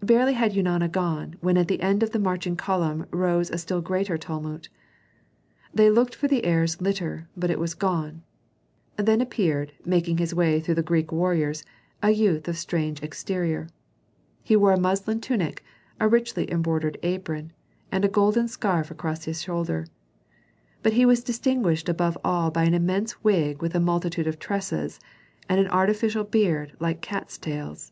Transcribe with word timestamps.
Barely 0.00 0.34
had 0.34 0.52
Eunana 0.52 0.86
gone 0.88 1.34
when 1.40 1.56
at 1.56 1.66
the 1.66 1.80
end 1.80 2.04
of 2.04 2.12
the 2.12 2.20
marching 2.20 2.54
column 2.54 3.06
rose 3.10 3.50
a 3.50 3.58
still 3.58 3.80
greater 3.80 4.16
tumult. 4.16 4.68
They 5.74 5.90
looked 5.90 6.14
for 6.14 6.28
the 6.28 6.44
heir's 6.44 6.80
litter, 6.80 7.26
but 7.36 7.50
it 7.50 7.58
was 7.58 7.74
gone. 7.74 8.22
Then 8.94 9.20
appeared, 9.20 9.72
making 9.84 10.18
his 10.18 10.32
way 10.32 10.60
through 10.60 10.76
the 10.76 10.84
Greek 10.84 11.10
warriors, 11.10 11.64
a 12.04 12.12
youth 12.12 12.46
of 12.46 12.56
strange 12.56 13.02
exterior. 13.02 13.68
He 14.44 14.54
wore 14.54 14.70
a 14.72 14.78
muslin 14.78 15.20
tunic, 15.20 15.64
a 15.98 16.06
richly 16.06 16.48
embroidered 16.52 16.96
apron, 17.02 17.52
and 17.90 18.04
a 18.04 18.08
golden 18.08 18.46
scarf 18.46 18.92
across 18.92 19.24
his 19.24 19.42
shoulder. 19.42 19.88
But 20.84 20.92
he 20.92 21.04
was 21.04 21.24
distinguished 21.24 21.88
above 21.88 22.16
all 22.22 22.52
by 22.52 22.62
an 22.62 22.74
immense 22.74 23.24
wig 23.24 23.60
with 23.60 23.74
a 23.74 23.80
multitude 23.80 24.28
of 24.28 24.38
tresses, 24.38 25.00
and 25.48 25.58
an 25.58 25.66
artificial 25.66 26.22
beard 26.22 26.76
like 26.78 27.00
cats' 27.00 27.38
tails. 27.38 27.90